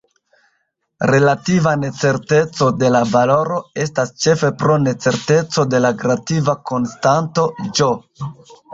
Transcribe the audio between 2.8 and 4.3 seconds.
de la valoro estas